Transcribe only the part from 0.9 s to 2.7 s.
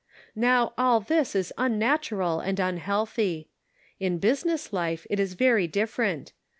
this is unnat ural and